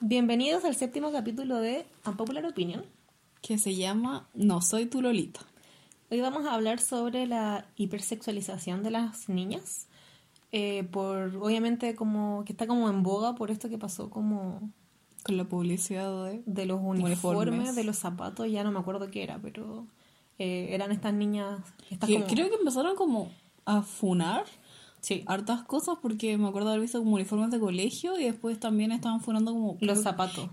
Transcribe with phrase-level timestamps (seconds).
[0.00, 2.84] Bienvenidos al séptimo capítulo de Unpopular Opinion.
[3.40, 5.40] Que se llama No soy tu Lolita.
[6.10, 9.88] Hoy vamos a hablar sobre la hipersexualización de las niñas.
[10.52, 14.70] eh, por, obviamente, como que está como en boga por esto que pasó como
[15.24, 16.42] Con la publicidad de...
[16.46, 17.74] de los uniformes, Uniformes.
[17.76, 19.86] de los zapatos, ya no me acuerdo qué era, pero
[20.38, 21.60] eh, eran estas niñas.
[21.90, 23.30] Estas que como- Creo que empezaron como
[23.64, 24.44] a funar
[25.06, 28.90] Sí, hartas cosas porque me acuerdo haber visto como uniformes de colegio y después también
[28.90, 29.78] estaban funando como...
[29.80, 30.50] los zapatos.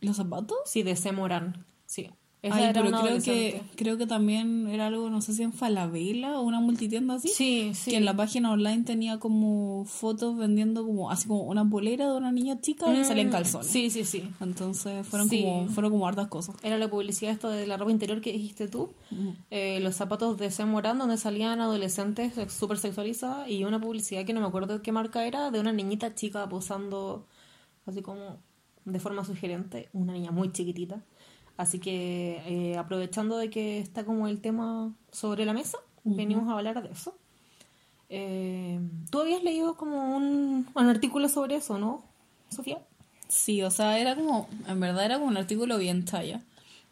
[0.00, 0.56] ¿Los zapatos?
[0.64, 1.66] Sí, de Semorán.
[1.84, 2.08] Sí.
[2.42, 5.52] Esa Ay, era pero creo que, creo que también era algo, no sé si en
[5.52, 7.28] Falabella o una multitienda así.
[7.28, 7.92] Sí, sí.
[7.92, 12.16] Que en la página online tenía como fotos vendiendo como así como una polera de
[12.16, 13.68] una niña chica y Mm, salían calzones.
[13.68, 14.28] Sí, sí, sí.
[14.40, 15.42] Entonces fueron Sí.
[15.42, 16.56] como fueron como hartas cosas.
[16.64, 18.90] Era la publicidad esto de la ropa interior que dijiste tú.
[19.52, 24.32] Eh, los zapatos de Saint Laurent donde salían adolescentes súper sexualizadas y una publicidad que
[24.32, 27.24] no me acuerdo de qué marca era de una niñita chica posando
[27.86, 28.38] así como
[28.84, 31.04] de forma sugerente, una niña muy chiquitita.
[31.62, 36.58] Así que eh, aprovechando de que está como el tema sobre la mesa, venimos a
[36.58, 37.14] hablar de eso.
[38.08, 42.02] Eh, Tú habías leído como un, un artículo sobre eso, ¿no,
[42.48, 42.80] Sofía?
[43.28, 46.42] Sí, o sea, era como, en verdad era como un artículo bien talla.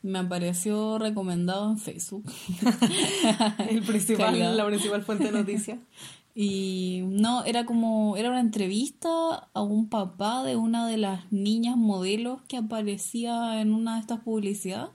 [0.02, 2.24] Me apareció recomendado en Facebook.
[3.68, 5.80] El principal, la principal fuente de noticias.
[6.34, 11.76] Y no, era como, era una entrevista a un papá de una de las niñas
[11.76, 14.90] modelos que aparecía en una de estas publicidades.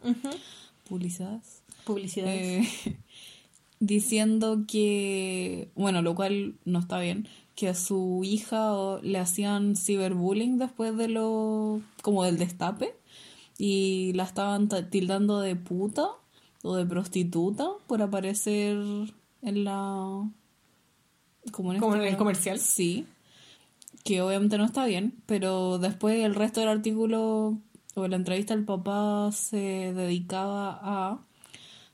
[0.88, 1.61] Publicidades.
[1.86, 2.88] Publicidades.
[2.88, 2.97] Eh,
[3.80, 10.58] diciendo que, bueno, lo cual no está bien, que a su hija le hacían ciberbullying
[10.58, 12.95] después de lo, como del destape,
[13.58, 16.08] y la estaban ta- tildando de puta
[16.63, 18.78] o de prostituta por aparecer
[19.41, 20.30] en la...
[21.51, 22.59] Como en, Como en esta- el comercial.
[22.59, 23.05] Sí,
[24.03, 27.57] que obviamente no está bien, pero después el resto del artículo
[27.95, 31.19] o la entrevista el papá se dedicaba a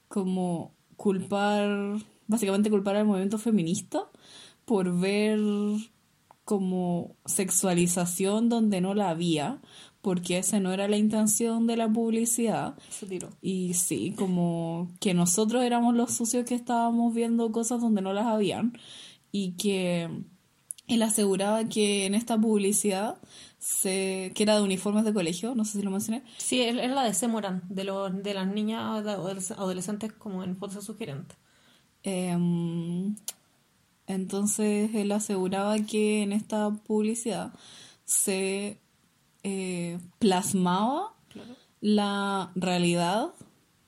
[0.08, 1.96] como culpar,
[2.28, 4.04] básicamente culpar al movimiento feminista
[4.66, 5.40] por ver
[6.44, 9.60] como sexualización donde no la había,
[10.02, 12.76] porque esa no era la intención de la publicidad.
[12.90, 13.30] Se tiró.
[13.42, 18.26] Y sí, como que nosotros éramos los sucios que estábamos viendo cosas donde no las
[18.26, 18.74] habían
[19.32, 20.10] y que
[20.88, 23.18] él aseguraba que en esta publicidad,
[23.60, 27.04] se, que era de uniformes de colegio, no sé si lo mencioné, Sí, es la
[27.04, 31.38] de Semoran, de, los de las niñas de adolescentes como en fotos sugerentes.
[32.04, 33.16] Em,
[34.08, 37.54] entonces él aseguraba que en esta publicidad
[38.04, 38.80] se
[39.44, 41.56] eh, plasmaba Claro.
[41.80, 43.30] la realidad.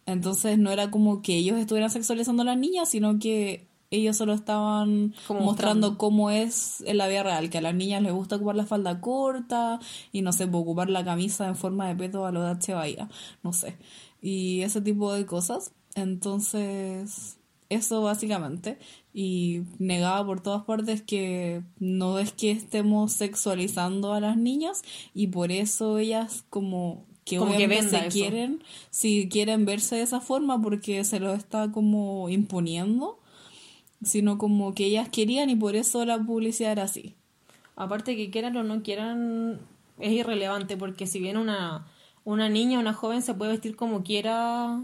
[0.05, 3.67] Entonces no era como que ellos estuvieran sexualizando a las niñas, sino que
[3.97, 5.97] ellos solo estaban Como mostrando mostrando.
[5.97, 8.99] cómo es en la vida real, que a las niñas les gusta ocupar la falda
[9.01, 9.79] corta
[10.11, 12.73] y no sé, pues, ocupar la camisa en forma de peto a lo de H.
[12.73, 13.09] Bahía,
[13.43, 13.77] no sé.
[14.21, 15.73] Y ese tipo de cosas.
[15.95, 17.37] Entonces,
[17.69, 18.77] eso básicamente.
[19.13, 24.81] Y negaba por todas partes que no es que estemos sexualizando a las niñas
[25.13, 29.95] y por eso ellas como que Como que obviamente venda se quieren, si quieren verse
[29.95, 33.19] de esa forma porque se lo está como imponiendo,
[34.05, 37.15] sino como que ellas querían y por eso la publicidad era así.
[37.75, 39.59] Aparte que quieran o no quieran,
[39.99, 41.87] es irrelevante porque si bien una,
[42.23, 44.81] una niña una joven se puede vestir como quiera,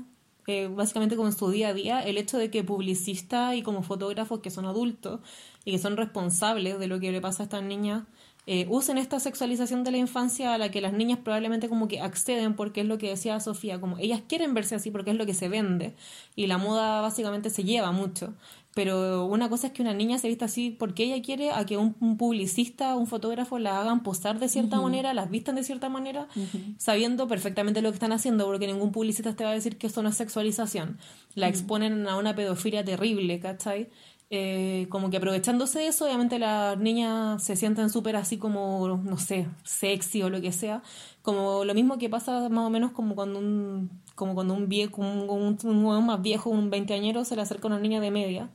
[0.47, 3.83] eh, básicamente como en su día a día, el hecho de que publicistas y como
[3.83, 5.19] fotógrafos que son adultos
[5.65, 8.03] y que son responsables de lo que le pasa a estas niñas,
[8.51, 12.01] eh, usen esta sexualización de la infancia a la que las niñas probablemente como que
[12.01, 15.27] acceden porque es lo que decía Sofía, como ellas quieren verse así porque es lo
[15.27, 15.93] que se vende
[16.35, 18.33] y la moda básicamente se lleva mucho.
[18.79, 21.75] Pero una cosa es que una niña se vista así porque ella quiere a que
[21.75, 25.89] un, un publicista, un fotógrafo la hagan posar de cierta manera, las vistan de cierta
[25.89, 26.29] manera,
[26.77, 30.01] sabiendo perfectamente lo que están haciendo, porque ningún publicista te va a decir que eso
[30.01, 30.97] no es sexualización.
[31.35, 33.89] La exponen a una pedofilia terrible, ¿cachai?
[34.31, 39.17] Eh, como que aprovechándose de eso, obviamente las niñas se sienten súper así como, no
[39.17, 40.83] sé, sexy o lo que sea.
[41.23, 45.01] Como lo mismo que pasa más o menos como cuando un, como cuando un viejo,
[45.01, 48.49] un, un, más viejo, un veinteañero, se le acerca a una niña de media.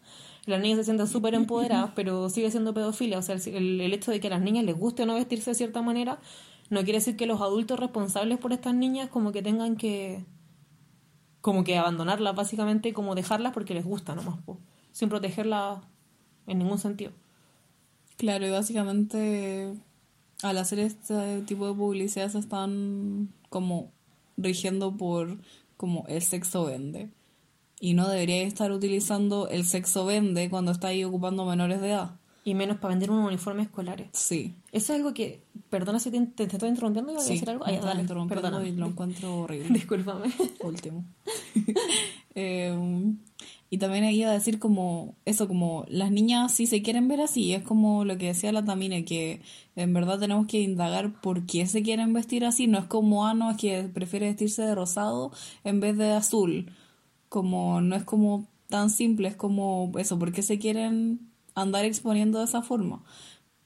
[0.46, 3.18] Las niñas se sienten súper empoderadas, pero sigue siendo pedofilia.
[3.18, 5.54] O sea, el, hecho de que a las niñas les guste o no vestirse de
[5.56, 6.20] cierta manera,
[6.70, 10.24] no quiere decir que los adultos responsables por estas niñas como que tengan que
[11.40, 14.38] como que abandonarlas básicamente como dejarlas porque les gusta nomás,
[14.94, 15.80] sin protegerlas
[16.46, 17.10] en ningún sentido.
[18.16, 19.74] Claro, y básicamente
[20.42, 23.90] al hacer este tipo de publicidad se están como
[24.36, 25.38] rigiendo por
[25.76, 27.10] como el sexo vende.
[27.80, 32.16] Y no debería estar utilizando el sexo vende cuando está ahí ocupando menores de edad.
[32.44, 34.08] Y menos para vender unos uniformes escolares.
[34.12, 34.54] Sí.
[34.70, 37.48] Eso es algo que, perdona si te, te- te estoy interrumpiendo, ¿iba a Sí, decir
[37.50, 37.64] algo?
[37.66, 38.62] Ay, dale, perdona.
[38.66, 39.68] y lo encuentro horrible.
[39.72, 40.30] Discúlpame.
[40.62, 41.04] último.
[42.36, 42.76] Eh,
[43.74, 47.54] y también iba a decir como eso, como las niñas sí se quieren ver así,
[47.54, 49.42] es como lo que decía la Tamine, que
[49.74, 53.34] en verdad tenemos que indagar por qué se quieren vestir así, no es como, ah,
[53.50, 55.32] es que prefiere vestirse de rosado
[55.64, 56.70] en vez de azul,
[57.28, 62.38] como no es como tan simple, es como eso, por qué se quieren andar exponiendo
[62.38, 63.02] de esa forma,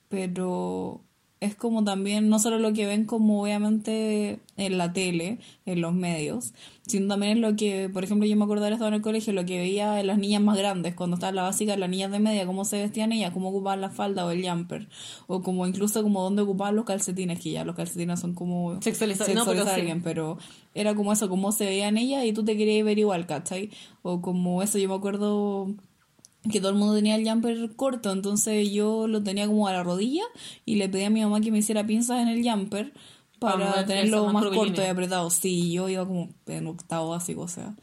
[0.09, 1.03] pero
[1.41, 5.95] es como también no solo lo que ven como obviamente en la tele, en los
[5.95, 6.53] medios,
[6.87, 9.33] sino también es lo que, por ejemplo, yo me acuerdo de estado en el colegio,
[9.33, 12.11] lo que veía en las niñas más grandes, cuando estaba en la básica, las niñas
[12.11, 14.89] de media, cómo se vestían ellas, cómo ocupaban la falda o el jumper,
[15.29, 19.21] o como incluso como dónde ocupaban los calcetines, que ya los calcetines son como Sexualiza-
[19.29, 19.81] no, pero sexualizar sí.
[19.81, 20.39] alguien, pero
[20.75, 23.71] era como eso, cómo se veían ellas y tú te querías ver igual, ¿cachai?
[24.03, 25.69] O como eso, yo me acuerdo
[26.51, 29.83] que todo el mundo tenía el jumper corto, entonces yo lo tenía como a la
[29.83, 30.23] rodilla
[30.65, 32.93] y le pedí a mi mamá que me hiciera pinzas en el jumper
[33.39, 35.31] Para tenerlo más corto y apretado.
[35.31, 37.75] Sí, yo iba como en octavo básico, o sea.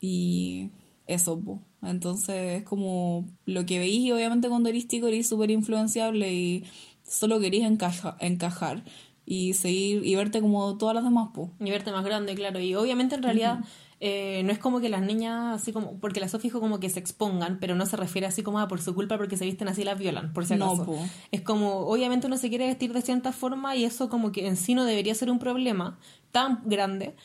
[0.00, 0.70] Y
[1.06, 1.62] eso, po.
[1.82, 6.64] Entonces es como lo que veís y obviamente cuando eres tico eres súper influenciable y
[7.06, 8.84] solo querís encaja- encajar
[9.24, 11.50] y seguir y verte como todas las demás, po.
[11.60, 12.60] Y verte más grande, claro.
[12.60, 13.60] Y obviamente en realidad
[14.00, 16.88] eh, no es como que las niñas, así como, porque la Sofi dijo como que
[16.88, 19.66] se expongan, pero no se refiere así como a por su culpa porque se visten
[19.68, 20.86] así las violan, por si No, acaso.
[20.86, 20.98] po.
[21.32, 24.56] Es como, obviamente uno se quiere vestir de cierta forma y eso como que en
[24.56, 25.98] sí no debería ser un problema
[26.30, 27.16] tan grande,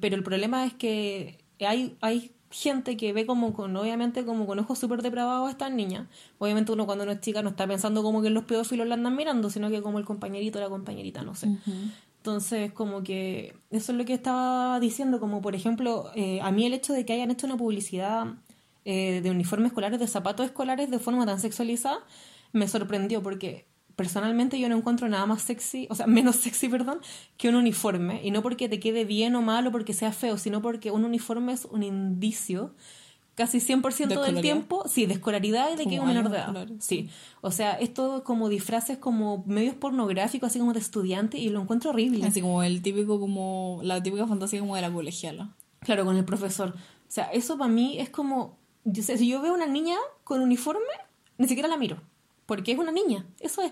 [0.00, 4.58] pero el problema es que hay, hay gente que ve como con, obviamente como con
[4.58, 6.08] ojos súper depravados a estas niñas.
[6.38, 9.14] Obviamente uno cuando uno es chica no está pensando como que los pedófilos la andan
[9.14, 11.48] mirando, sino que como el compañerito o la compañerita, no sé.
[12.28, 16.66] Entonces, como que eso es lo que estaba diciendo, como por ejemplo, eh, a mí
[16.66, 18.34] el hecho de que hayan hecho una publicidad
[18.84, 22.00] eh, de uniformes escolares, de zapatos escolares de forma tan sexualizada,
[22.52, 23.66] me sorprendió porque
[23.96, 27.00] personalmente yo no encuentro nada más sexy, o sea, menos sexy, perdón,
[27.38, 28.20] que un uniforme.
[28.22, 31.06] Y no porque te quede bien o mal o porque sea feo, sino porque un
[31.06, 32.74] uniforme es un indicio
[33.38, 36.38] casi 100% ¿De del tiempo, sí, de escolaridad y de que es un menor de
[36.38, 36.66] edad.
[36.80, 37.08] Sí,
[37.40, 41.90] o sea, esto como disfraces como medios pornográficos, así como de estudiante, y lo encuentro
[41.90, 42.26] horrible.
[42.26, 45.54] Así como el típico, como la típica fantasía como de la colegiala.
[45.78, 46.70] Claro, con el profesor.
[46.70, 50.40] O sea, eso para mí es como, yo sé, si yo veo una niña con
[50.40, 50.82] uniforme,
[51.38, 51.98] ni siquiera la miro,
[52.44, 53.70] porque es una niña, eso es.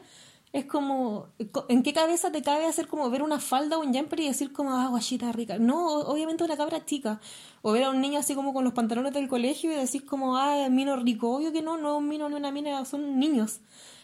[0.56, 1.26] Es como,
[1.68, 4.54] ¿en qué cabeza te cabe hacer como ver una falda o un jumper y decir
[4.54, 5.58] como, ah, guachita rica?
[5.58, 7.20] No, obviamente una cabra chica.
[7.60, 10.38] O ver a un niño así como con los pantalones del colegio y decir como,
[10.38, 11.30] ah, mino rico.
[11.36, 13.60] Obvio que no, no es un mino ni una mina, son niños.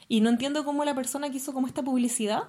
[0.08, 2.42] Y no entiendo cómo la persona que hizo como esta publicidad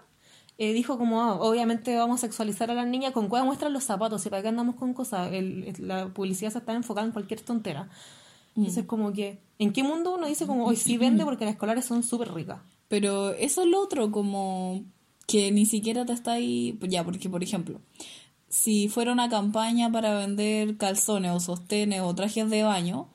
[0.57, 3.85] eh, dijo como, ah, obviamente vamos a sexualizar a las niñas, con cuál muestran los
[3.85, 5.31] zapatos y para qué andamos con cosas.
[5.31, 7.87] El- el- la publicidad se está enfocada en cualquier tontera.
[8.57, 11.85] Entonces como que, ¿en qué mundo uno dice como, hoy sí vende porque las escolares
[11.85, 12.59] son súper ricas?
[12.93, 14.83] Pero eso es lo otro, como
[15.25, 16.77] que ni siquiera te está ahí.
[16.87, 17.81] Ya, porque por ejemplo,
[18.49, 23.07] si fuera una campaña para vender calzones o sostenes o trajes de baño,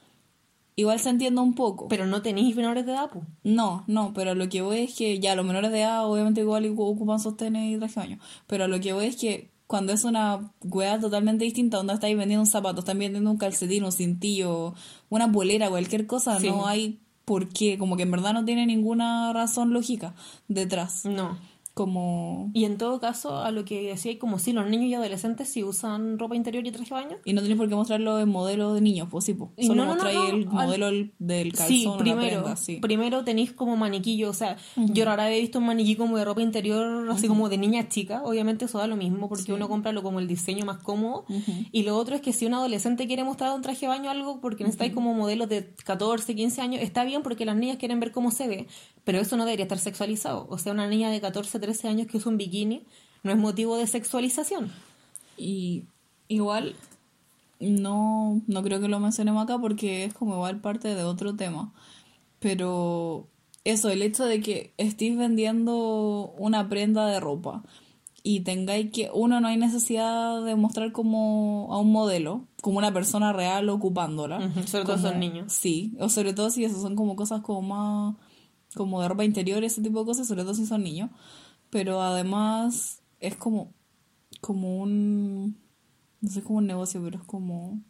[0.74, 1.86] igual se entiende un poco.
[1.86, 3.24] Pero no tenéis menores de edad, pues.
[3.44, 6.66] No, no, pero lo que voy es que ya los menores de edad obviamente igual
[6.76, 8.18] ocupan sostenes y traje de baño.
[8.48, 12.42] Pero lo que voy es que cuando es una weá totalmente distinta, donde estáis vendiendo
[12.42, 14.74] un zapato, están vendiendo un calcetín, un cintillo,
[15.08, 16.48] una polera, cualquier cosa, Sí.
[16.48, 16.98] no hay
[17.28, 20.14] por qué, como que en verdad no tiene ninguna razón lógica
[20.48, 21.04] detrás.
[21.04, 21.36] No.
[21.78, 22.50] Como...
[22.54, 25.62] Y en todo caso, a lo que decía, como si los niños y adolescentes si
[25.64, 27.16] usan ropa interior y traje de baño.
[27.24, 29.50] Y no tenéis por qué mostrarlo en modelo de niños, pues sí, pues.
[29.66, 32.76] Solo no, no, no, mostráis no, el modelo del- del calzón Sí, primero, prenda, sí.
[32.76, 36.42] primero tenéis como maniquillo, o sea, yo rara he visto un maniquí como de ropa
[36.42, 40.02] interior, así como de niña chica, obviamente eso da lo mismo, porque uno compra lo
[40.02, 41.24] como el diseño más cómodo,
[41.72, 44.40] y lo otro es que si un adolescente quiere mostrar un traje de baño algo,
[44.40, 48.12] porque necesitáis como modelos de 14, 15 años, está bien porque las niñas quieren ver
[48.12, 48.66] cómo se ve,
[49.08, 52.18] pero eso no debería estar sexualizado, o sea, una niña de 14, 13 años que
[52.18, 52.82] usa un bikini
[53.22, 54.70] no es motivo de sexualización.
[55.38, 55.84] Y
[56.28, 56.76] igual
[57.58, 61.72] no, no creo que lo mencionemos acá porque es como igual parte de otro tema.
[62.38, 63.26] Pero
[63.64, 67.62] eso, el hecho de que estéis vendiendo una prenda de ropa
[68.22, 72.92] y tengáis que, uno, no hay necesidad de mostrar como a un modelo, como una
[72.92, 74.52] persona real ocupándola.
[74.66, 75.50] Sobre todo son niños.
[75.50, 78.16] Sí, o sobre todo si eso son como cosas como más,
[78.74, 81.10] como de ropa interior, ese tipo de cosas, sobre todo si son niños.
[81.70, 83.72] Pero además es como,
[84.40, 85.56] como un,
[86.20, 87.80] no sé, como un negocio, pero es como,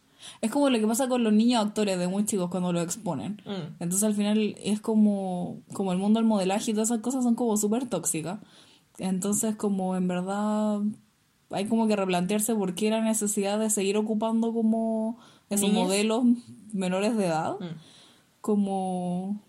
[0.41, 3.41] es como lo que pasa con los niños actores de muy chicos cuando los exponen.
[3.45, 3.75] Mm.
[3.79, 7.35] Entonces al final es como, como el mundo del modelaje y todas esas cosas son
[7.35, 8.39] como súper tóxicas.
[8.97, 10.81] Entonces como en verdad
[11.51, 15.17] hay como que replantearse por qué la necesidad de seguir ocupando como
[15.49, 15.83] esos Niñas.
[15.83, 16.23] modelos
[16.73, 17.53] menores de edad.
[17.59, 17.77] Mm.
[18.41, 19.41] Como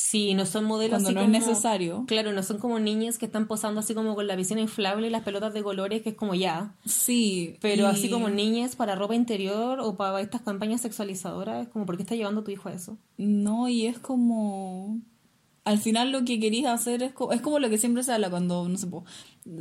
[0.00, 2.04] Sí, no son modelos Cuando así no es como- necesario.
[2.06, 5.10] Claro, no son como niñas que están posando así como con la piscina inflable y
[5.10, 6.72] las pelotas de colores, que es como ya.
[6.84, 7.56] Sí.
[7.60, 11.84] Pero y- así como niñas para ropa interior o para estas campañas sexualizadoras, es como,
[11.84, 12.96] ¿por qué está llevando tu hijo a eso?
[13.16, 15.00] No, y es como...
[15.68, 18.30] Al final lo que querías hacer es, co- es como lo que siempre se habla
[18.30, 19.04] cuando, no sé, po,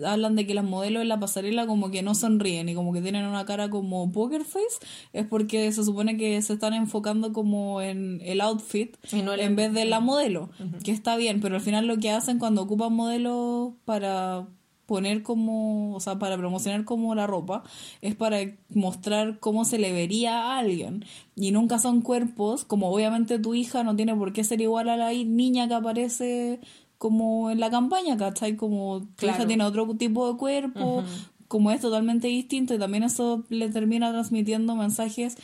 [0.05, 3.01] hablan de que las modelos en la pasarela como que no sonríen y como que
[3.01, 4.77] tienen una cara como poker face,
[5.13, 9.41] es porque se supone que se están enfocando como en el outfit Y no el-
[9.41, 10.49] en vez de la modelo,
[10.83, 14.47] que está bien, pero al final lo que hacen cuando ocupan modelos para
[14.87, 17.61] poner como, o sea, para promocionar como la ropa,
[18.01, 18.37] es para
[18.73, 21.05] mostrar cómo se le vería a alguien.
[21.35, 24.97] Y nunca son cuerpos, como obviamente tu hija no tiene por qué ser igual a
[24.97, 26.59] la niña que aparece
[26.97, 28.55] como en la campaña, ¿cachai?
[28.55, 29.37] Como tu Claro.
[29.37, 31.03] hija tiene otro tipo de cuerpo,
[31.47, 35.37] como es totalmente distinto y también eso le termina transmitiendo mensajes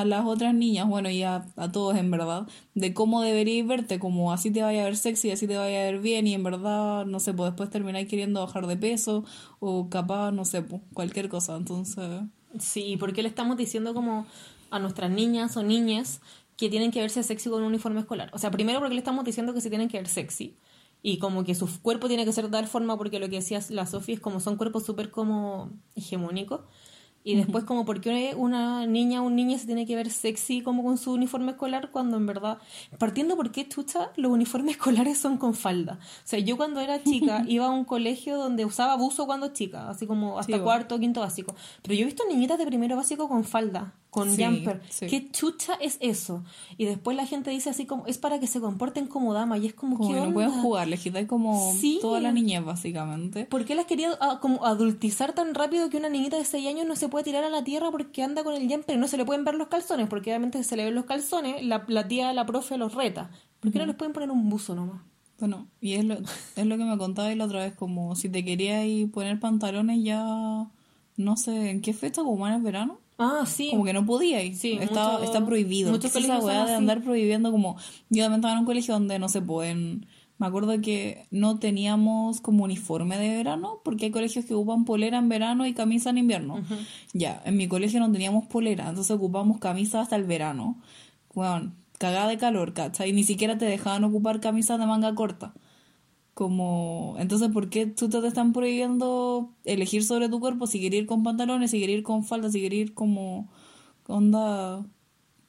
[0.00, 3.98] a las otras niñas, bueno, y a, a todos en verdad, de cómo deberíais verte,
[3.98, 6.42] como así te vaya a ver sexy, así te vaya a ver bien, y en
[6.42, 9.24] verdad, no sé, pues después termináis queriendo bajar de peso,
[9.60, 12.22] o capaz, no sé, pues, cualquier cosa, entonces...
[12.58, 14.26] Sí, ¿por qué le estamos diciendo como
[14.70, 16.20] a nuestras niñas o niñas
[16.56, 18.30] que tienen que verse sexy con un uniforme escolar?
[18.32, 20.56] O sea, primero porque le estamos diciendo que se tienen que ver sexy
[21.02, 23.60] y como que su cuerpo tiene que ser de tal forma porque lo que decía
[23.70, 26.60] la Sofía es como son cuerpos súper como hegemónicos.
[27.24, 30.60] Y después como por qué una niña o un niño se tiene que ver sexy
[30.62, 32.58] como con su uniforme escolar cuando en verdad...
[32.98, 35.98] Partiendo por qué, chucha, los uniformes escolares son con falda.
[36.02, 39.88] O sea, yo cuando era chica iba a un colegio donde usaba buzo cuando chica,
[39.88, 41.54] así como hasta Sí, cuarto quinto básico.
[41.82, 44.82] Pero yo he visto niñitas de primero básico con falda, con Sí, jumper.
[44.90, 45.06] sí.
[45.06, 46.42] ¿Qué chucha es eso?
[46.76, 49.58] Y después la gente dice así como, es para que se comporten como dama.
[49.58, 52.64] Y es como, Como ¿qué que no pueden jugar, les quitáis como toda la niñez,
[52.64, 53.44] básicamente.
[53.46, 56.86] ¿Por qué las quería ah, como adultizar tan rápido que una niñita de 6 años
[56.86, 59.16] no se puede tirar a la tierra porque anda con el jumper y no se
[59.16, 60.08] le pueden ver los calzones?
[60.08, 63.30] Porque obviamente se le ven los calzones, la, la tía, la profe los reta.
[63.60, 65.00] ¿Por qué no les pueden poner un buzo nomás?
[65.38, 66.14] Bueno, y es lo,
[66.56, 70.24] es lo que me contabas la otra vez, como si te querías poner pantalones ya,
[71.16, 72.22] no sé, ¿en qué fecha?
[72.22, 72.98] ¿Como en el verano?
[73.18, 73.68] Ah, sí.
[73.70, 74.56] Como que no podía ir.
[74.56, 75.90] Sí, está, mucho- está prohibido.
[75.92, 77.76] muchos ¿Qué es esa colegios son weá de andar prohibiendo como...
[78.10, 80.06] Yo también estaba en un colegio donde, no sé, pues en-
[80.42, 85.18] Me acuerdo que no teníamos como uniforme de verano, porque hay colegios que ocupan polera
[85.18, 86.64] en verano y camisa en invierno.
[87.12, 90.82] Ya, en mi colegio no teníamos polera, entonces ocupamos camisa hasta el verano.
[91.32, 93.12] Bueno, cagada de calor, ¿cachai?
[93.12, 95.54] Ni siquiera te dejaban ocupar camisas de manga corta.
[96.34, 101.06] Como, entonces, ¿por qué tú te están prohibiendo elegir sobre tu cuerpo si quieres ir
[101.06, 103.48] con pantalones, si quieres ir con falda, si quieres ir como
[104.08, 104.84] onda?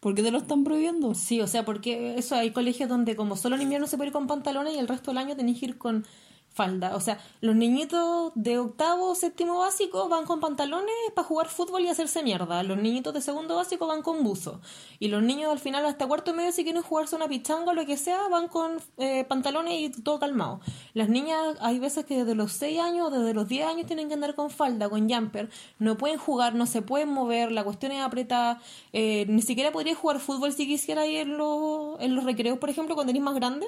[0.04, 1.16] ¿Por qué te lo están prohibiendo?
[1.16, 4.14] Sí, o sea, porque eso hay colegios donde como solo en invierno se puede ir
[4.14, 6.06] con pantalones y el resto del año tenés que ir con
[6.54, 6.96] falda.
[6.96, 11.88] O sea, los niñitos de octavo, séptimo básico van con pantalones para jugar fútbol y
[11.90, 12.62] hacerse mierda.
[12.64, 14.62] Los niñitos de segundo básico van con buzo.
[15.00, 17.86] Y los niños al final hasta cuarto medio si quieren jugarse una pichanga o lo
[17.86, 20.60] que sea, van con eh, pantalones y todo calmado.
[20.94, 24.08] Las niñas hay veces que desde los 6 años o desde los 10 años tienen
[24.08, 25.50] que andar con falda, con jumper.
[25.80, 28.62] No pueden jugar, no se pueden mover, la cuestión es apretada.
[28.94, 32.70] Eh, ni siquiera podría jugar fútbol si quisiera ir en, los- en los recreos, por
[32.70, 33.66] ejemplo, cuando eres más grande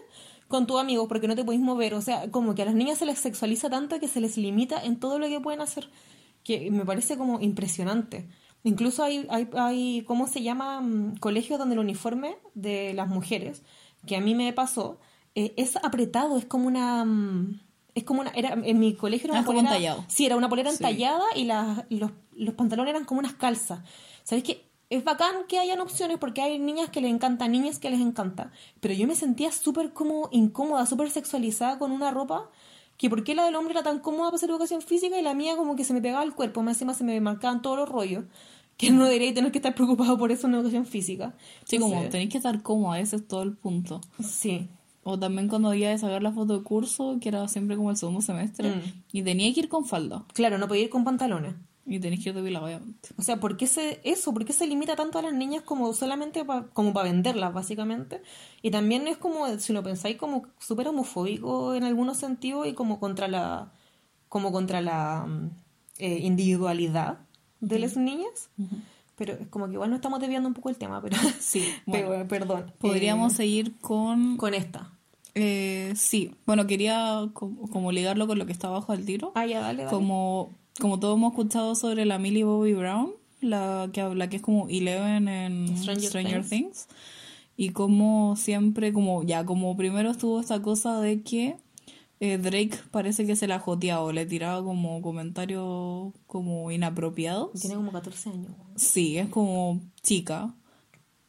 [0.48, 1.96] con tus amigos porque no te podéis mover.
[1.96, 4.84] O sea, como que a las niñas se les sexualiza tanto que se les limita
[4.84, 5.89] en todo lo que pueden hacer,
[6.44, 8.27] que me parece como impresionante.
[8.63, 10.82] Incluso hay, hay, hay ¿cómo se llama?
[10.82, 13.63] Mm, Colegios donde el uniforme de las mujeres,
[14.08, 15.00] que a mí me pasó,
[15.36, 17.05] eh, es apretado, es como una...
[17.05, 17.60] mm,
[17.96, 18.32] Es como una...
[18.32, 19.67] Era, en mi colegio era Ah, una polera...
[19.70, 20.03] entallado.
[20.08, 20.77] Sí, era una polera Sí.
[20.77, 23.79] entallada y las- los, los pantalones eran como unas calzas.
[24.24, 24.65] ¿Sabéis qué?
[24.89, 28.51] Es bacán que hayan opciones porque hay niñas que les encanta, niñas que les encanta.
[28.82, 32.50] Pero yo me sentía súper como incómoda, súper sexualizada con una ropa
[32.97, 35.33] que por qué la del hombre era tan cómoda para hacer educación física y la
[35.33, 37.89] mía como que se me pegaba al cuerpo, más encima se me marcaban todos los
[37.89, 38.25] rollos.
[38.77, 41.33] Que no debería tener que estar preocupado por eso en educación física.
[41.63, 44.01] Sí, como tenéis que estar cómoda, ese es todo el punto.
[44.21, 44.67] Sí.
[45.03, 47.95] O también cuando había de sacar la foto de curso, que era siempre como el
[47.95, 48.81] segundo semestre, Mm.
[49.13, 50.25] y tenía que ir con falda.
[50.33, 51.53] Claro, no podía ir con pantalones.
[51.88, 53.10] Y tenéis que ir depilada, obviamente.
[53.18, 54.34] O sea, ¿por qué se, eso?
[54.34, 58.22] ¿Por qué se limita tanto a las niñas como solamente pa- como para venderlas, básicamente?
[58.63, 63.00] Y también es como, si lo pensáis, como súper homofóbico en algunos sentidos y como
[63.00, 63.72] contra la,
[64.30, 65.50] como contra la mm,
[66.00, 67.20] eh, individualidad
[67.60, 68.50] de las niñas.
[69.15, 72.27] Pero es como que igual no estamos desviando un poco el tema, pero Sí, pero,
[72.27, 72.72] perdón.
[72.80, 74.38] Podríamos Eh, seguir con...
[74.38, 74.92] con esta.
[75.36, 79.32] eh, sí, bueno, quería como, como ligarlo con lo que está abajo del tiro.
[79.36, 79.96] Ah, ya, dale, dale.
[79.96, 84.41] Como, como todos hemos escuchado sobre la Millie Bobby Brown, la que, habla que es
[84.41, 86.50] como Eleven en Stranger Stranger, Things.
[86.50, 86.88] Things.
[87.58, 91.55] Y como siempre, como ya, como primero estuvo esta cosa de que
[92.20, 97.51] eh, Drake parece que se la joteaba o le tiraba como comentarios como inapropiados.
[97.60, 98.51] Tiene como 14 años.
[98.75, 100.53] Sí, es como chica.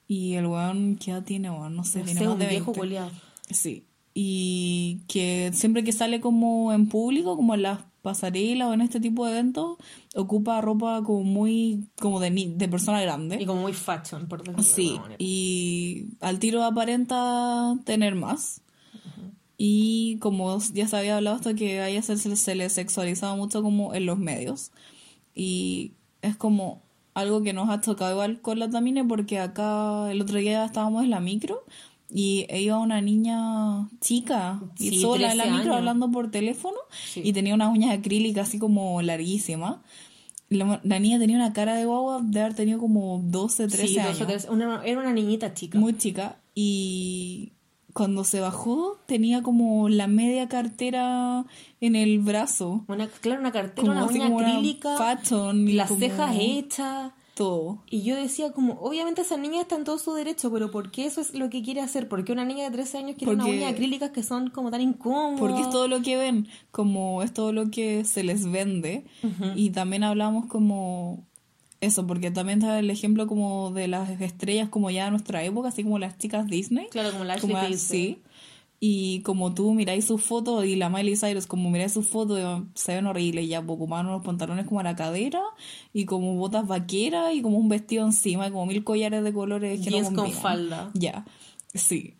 [0.08, 1.76] Y el weón, ¿qué edad tiene, weón?
[1.76, 2.80] No sé, No tiene sé, más un de viejo 20.
[2.80, 3.10] culiado.
[3.50, 3.84] Sí.
[4.14, 9.00] Y que siempre que sale como en público, como en las pasarelas o en este
[9.00, 9.76] tipo de eventos,
[10.14, 13.36] ocupa ropa como muy, como de, ni- de persona grande.
[13.40, 18.62] Y como muy fashion, por decirlo de Sí, alguna y al tiro aparenta tener más.
[19.58, 23.34] Y como ya se había hablado, esto que a ella se, se, se le sexualizaba
[23.36, 24.70] mucho como en los medios.
[25.34, 26.82] Y es como
[27.14, 31.04] algo que nos ha tocado igual con la Tamine, porque acá el otro día estábamos
[31.04, 31.64] en la micro
[32.08, 35.78] y iba una niña chica y Sí, sola en la 13 micro años.
[35.78, 36.76] hablando por teléfono
[37.12, 37.20] Sí.
[37.24, 39.78] y tenía unas uñas acrílicas así como larguísimas.
[40.48, 43.98] La, la niña tenía una cara de guagua de haber tenido como 12, 13 Sí,
[43.98, 45.78] años o tres- una- era una niñita chica.
[45.78, 47.52] muy chica y
[47.92, 51.44] cuando se bajó tenía como la media cartera
[51.80, 55.72] en el brazo Una, claro, una cartera, como una uña como una acrílica, fashion y
[55.72, 57.12] las como cejas hechas.
[57.90, 61.04] Y yo decía como, obviamente esa niña está en todo su derecho, pero ¿por qué
[61.06, 62.08] eso es lo que quiere hacer?
[62.08, 64.70] ¿Por qué una niña de 13 años quiere Porque- unas uñas acrílicas que son como
[64.70, 65.38] tan incómodas?
[65.40, 69.04] porque es todo lo que ven como es todo lo que se les vende
[69.54, 71.24] y también hablamos como
[71.82, 75.68] eso porque también está el ejemplo como de las estrellas como ya de nuestra época
[75.68, 77.74] así como las chicas Disney Claro, como la Ashley como Tisdale.
[77.74, 78.18] así.
[78.78, 82.94] Y como tú miráis sus fotos y la Miley Cyrus, como miráis sus fotos, se
[82.94, 83.48] ven horribles.
[83.48, 85.40] Ya, pues, ocupaban unos pantalones como a la cadera
[85.92, 89.80] y como botas vaqueras y como un vestido encima y como mil collares de colores
[89.80, 90.42] que Jeans no con combinan.
[90.42, 90.90] falda.
[90.94, 91.24] Ya,
[91.74, 92.14] sí.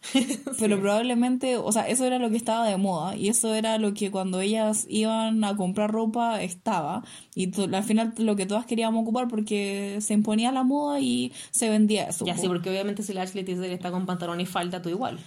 [0.59, 3.95] Pero probablemente, o sea, eso era lo que estaba de moda y eso era lo
[3.95, 7.05] que cuando ellas iban a comprar ropa estaba.
[7.35, 11.69] Y al final lo que todas queríamos ocupar porque se imponía la moda y se
[11.69, 12.25] vendía eso.
[12.25, 15.19] Ya, sí, porque obviamente si la Ashley Tisdale está con pantalón y falda, tú igual.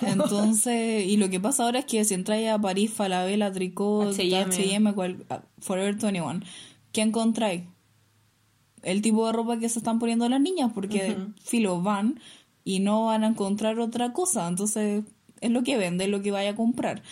[0.00, 4.94] Entonces, y lo que pasa ahora es que si entráis a París, Falabella, Tricot, H&M.
[5.58, 6.40] Forever 21,
[6.92, 7.62] ¿qué encontráis?
[8.82, 12.20] El tipo de ropa que se están poniendo las niñas, porque filo van
[12.64, 14.48] y no van a encontrar otra cosa.
[14.48, 15.04] Entonces,
[15.40, 17.02] es lo que vende, es lo que vaya a comprar.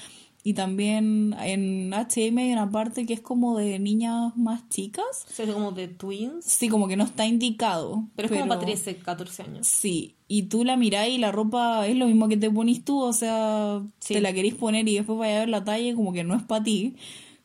[0.43, 5.05] Y también en H&M hay una parte que es como de niñas más chicas.
[5.31, 6.45] O sea, es como de twins.
[6.47, 8.05] Sí, como que no está indicado.
[8.17, 9.67] Pero es como para 13, 14 años.
[9.67, 13.01] Sí, y tú la mirás y la ropa es lo mismo que te ponís tú,
[13.03, 14.15] o sea, Sí.
[14.15, 16.35] te la querís poner y después vaya a ver la talla y como que no
[16.35, 16.95] es para ti,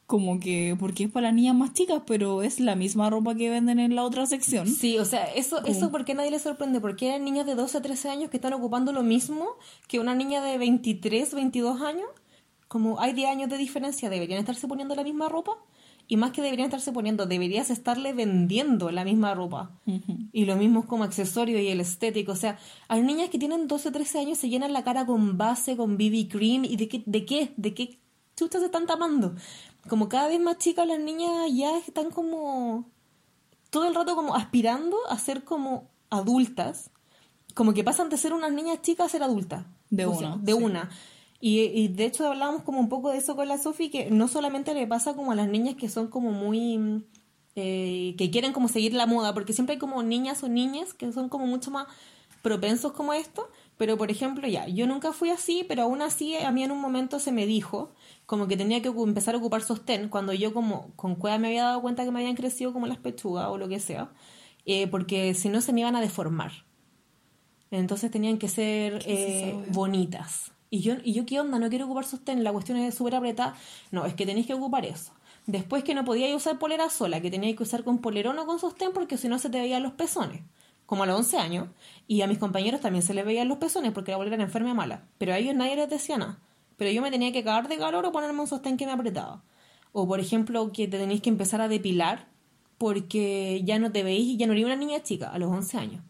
[0.07, 3.49] como que porque es para las niñas más chicas, pero es la misma ropa que
[3.49, 4.67] venden en la otra sección.
[4.69, 7.77] Sí, o sea, eso, eso porque a nadie le sorprende, porque eran niñas de 12
[7.79, 9.47] a 13 años que están ocupando lo mismo
[9.87, 12.05] que una niña de 23, 22 años.
[12.67, 15.57] Como hay 10 años de diferencia, deberían estarse poniendo la misma ropa.
[16.07, 19.71] Y más que deberían estarse poniendo, deberías estarle vendiendo la misma ropa.
[20.31, 22.31] Y lo mismo como accesorio y el estético.
[22.31, 25.37] O sea, hay niñas que tienen 12 o 13 años, se llenan la cara con
[25.37, 26.63] base, con BB cream.
[26.65, 27.03] ¿Y de qué?
[27.05, 27.53] ¿De qué?
[27.57, 27.99] ¿De qué
[28.35, 29.35] chuchas se están tapando?
[29.87, 32.89] Como cada vez más chicas las niñas ya están como
[33.69, 36.91] todo el rato como aspirando a ser como adultas,
[37.53, 39.65] como que pasan de ser unas niñas chicas a ser adultas.
[39.89, 40.63] De O sea, una, de sí.
[40.63, 40.89] una.
[41.39, 44.27] Y, y de hecho hablábamos como un poco de eso con la Sofi, que no
[44.27, 47.03] solamente le pasa como a las niñas que son como muy...
[47.55, 51.11] eh, que quieren como seguir la moda, porque siempre hay como niñas o niñas que
[51.11, 51.87] son como mucho más
[52.41, 56.51] propensos como esto, pero por ejemplo ya, yo nunca fui así, pero aún así a
[56.51, 57.91] mí en un momento se me dijo
[58.27, 61.63] como que tenía que empezar a ocupar sostén, cuando yo como con cueva me había
[61.63, 64.11] dado cuenta que me habían crecido como las pechugas o lo que sea,
[64.65, 66.51] eh, porque si no se me iban a deformar.
[67.71, 70.51] Entonces tenían que ser ¿Qué es eh, bonitas.
[70.75, 71.57] Y yo, y yo, ¿qué onda?
[71.57, 73.55] No quiero ocupar sostén, la cuestión es súper apretada.
[73.91, 75.13] No, es que tenéis que ocupar eso.
[75.45, 78.59] Después que no podíais usar polera sola, que teníais que usar con polerón o con
[78.59, 80.41] sostén porque si no se te veían los pezones.
[80.85, 81.69] Como a los 11 años.
[82.09, 84.71] Y a mis compañeros también se les veían los pezones porque la polera era enferma
[84.71, 85.05] y mala.
[85.17, 86.39] Pero a ellos nadie les decía nada.
[86.75, 89.43] Pero yo me tenía que cagar de calor o ponerme un sostén que me apretaba.
[89.93, 92.27] O por ejemplo, que te tenéis que empezar a depilar
[92.77, 96.03] porque ya no te veis, ya no eres una niña chica a los 11 años.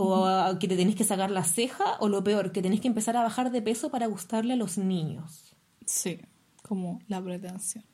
[0.00, 2.88] O a- que te tenéis que sacar la ceja, o lo peor, que tenéis que
[2.88, 5.56] empezar a bajar de peso para gustarle a los niños.
[5.86, 6.20] Sí,
[6.62, 7.84] como la pretensión.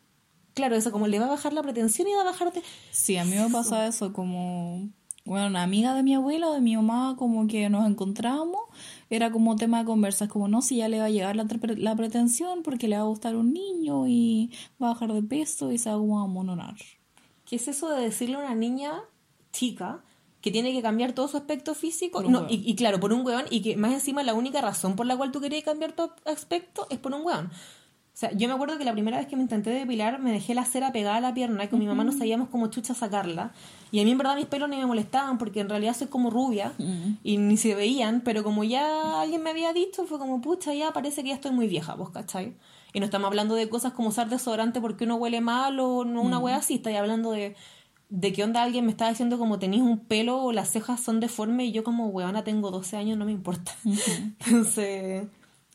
[0.54, 2.62] Claro, eso como le va a bajar la pretensión y va a bajarte.
[2.90, 4.88] Sí, a mí me pasa eso como,
[5.24, 8.60] bueno, una amiga de mi abuela o de mi mamá, como que nos encontrábamos,
[9.10, 11.46] era como tema de conversas, como no, si ya le va a llegar la,
[11.78, 15.72] la pretensión porque le va a gustar un niño y va a bajar de peso
[15.72, 16.76] y se va como a mononar.
[17.46, 18.92] ¿Qué es eso de decirle a una niña
[19.52, 20.04] chica
[20.44, 22.22] que tiene que cambiar todo su aspecto físico?
[22.22, 25.06] No, y, y claro, por un hueón, y que más encima la única razón por
[25.06, 27.46] la cual tú querías cambiar tu aspecto es por un hueón.
[27.46, 27.50] O
[28.12, 30.66] sea, yo me acuerdo que la primera vez que me intenté depilar me dejé la
[30.66, 33.52] cera pegada a la pierna y con mi mamá no sabíamos cómo chucha sacarla.
[33.90, 36.28] Y a mí en verdad mis pelos ni me molestaban porque en realidad soy como
[36.28, 36.74] rubia
[37.22, 40.92] y ni se veían, pero como ya alguien me había dicho, fue como, pucha, ya
[40.92, 42.52] parece que ya estoy muy vieja, ¿vos cachai?
[42.92, 46.20] Y no estamos hablando de cosas como usar desodorante porque uno huele mal o no
[46.20, 47.56] una wea así, estoy hablando de,
[48.08, 51.20] de qué onda alguien me estaba diciendo como tenéis un pelo o las cejas son
[51.20, 53.72] deformes y yo como weona tengo 12 años, no me importa.
[54.46, 55.26] Entonces,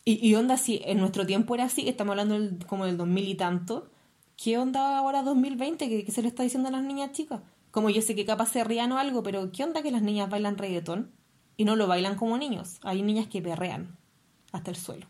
[0.05, 3.27] Y, y onda, si en nuestro tiempo era así, estamos hablando del- como del 2000
[3.27, 3.89] y tanto,
[4.37, 5.89] ¿qué onda ahora 2020?
[5.89, 7.41] ¿Qué, qué se le está diciendo a las niñas chicas?
[7.71, 10.29] Como yo sé que capaz se rían o algo, pero ¿qué onda que las niñas
[10.29, 11.11] bailan reggaetón?
[11.57, 12.79] Y no lo bailan como niños.
[12.83, 13.97] Hay niñas que perrean
[14.53, 15.07] hasta el suelo.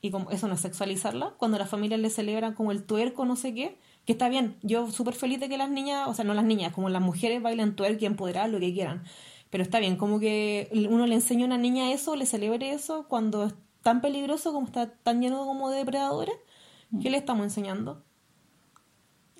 [0.00, 3.36] Y como eso no es sexualizarla, cuando las familias le celebran como el tuerco, no
[3.36, 4.56] sé qué, que está bien.
[4.62, 7.42] Yo súper feliz de que las niñas, o sea, no las niñas, como las mujeres
[7.42, 9.04] bailen tuerco y empoderadas, lo que quieran.
[9.50, 13.06] Pero está bien, como que uno le enseña a una niña eso, le celebre eso,
[13.08, 16.34] cuando es tan peligroso, como está tan lleno como de depredadores,
[17.00, 18.02] ¿qué le estamos enseñando?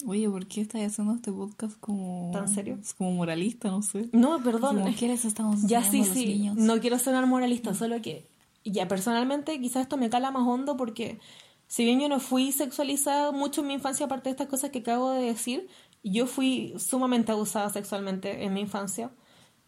[0.07, 2.31] Oye, ¿por qué estás haciendo este podcast como...
[2.33, 2.79] ¿Tan serio?
[2.81, 4.11] Es como moralista, no sé.
[4.13, 4.81] No, perdón.
[4.81, 6.27] Como, ¿Qué les estamos Ya sí, a los sí.
[6.27, 6.57] niños?
[6.57, 8.29] No quiero sonar moralista, solo que
[8.65, 11.19] ya personalmente quizás esto me cala más hondo porque
[11.67, 14.81] si bien yo no fui sexualizada mucho en mi infancia, aparte de estas cosas que
[14.81, 15.69] acabo de decir,
[16.03, 19.11] yo fui sumamente abusada sexualmente en mi infancia,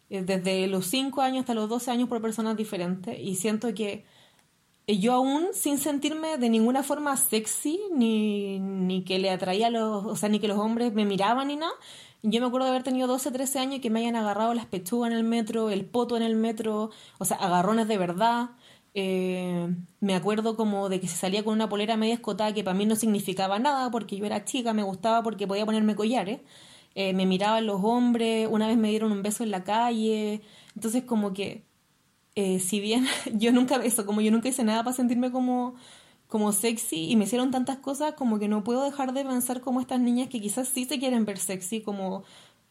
[0.09, 4.05] eh, desde los 5 años hasta los 12 años por personas diferentes y siento que
[4.87, 9.69] eh, yo aún sin sentirme de ninguna forma sexy ni, ni que le atraía a
[9.69, 11.73] los, o sea, ni que los hombres me miraban ni nada.
[12.23, 14.65] Yo me acuerdo de haber tenido 12, 13 años y que me hayan agarrado las
[14.65, 18.51] pechugas en el metro, el poto en el metro, o sea, agarrones de verdad.
[18.99, 22.75] Eh, me acuerdo como de que se salía con una polera media escotada que para
[22.75, 26.41] mí no significaba nada porque yo era chica, me gustaba porque podía ponerme collares.
[26.95, 30.41] Eh, me miraban los hombres, una vez me dieron un beso en la calle.
[30.75, 31.63] Entonces como que
[32.35, 35.75] eh, si bien yo nunca, eso, como yo nunca hice nada para sentirme como,
[36.27, 39.81] como sexy y me hicieron tantas cosas, como que no puedo dejar de pensar como
[39.81, 42.23] estas niñas que quizás sí se quieren ver sexy, como,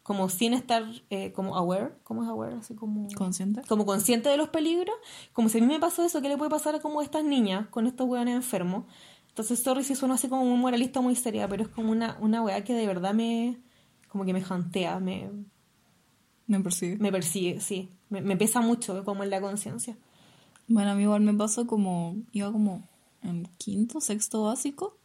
[0.06, 2.54] como sin estar eh, como aware, ¿cómo es aware?
[2.54, 3.08] Así como...
[3.16, 3.62] ¿Consciente?
[3.68, 4.94] Como consciente de los peligros,
[5.32, 7.66] como si a mí me pasó eso, ¿qué le puede pasar a como estas niñas
[7.70, 8.84] con estos weones enfermos?
[9.30, 12.40] Entonces, sorry si suena así como muy moralista, muy seria, pero es como una, una
[12.40, 13.58] weá que de verdad me,
[14.08, 15.28] como que me jantea, me,
[16.46, 16.98] Me persigue.
[16.98, 17.90] me persigue, sí.
[18.08, 19.98] Me, me pesa mucho como en la conciencia.
[20.68, 22.14] Bueno, a mí igual me pasó como...
[22.30, 22.88] Iba como
[23.22, 24.98] en quinto, sexto básico.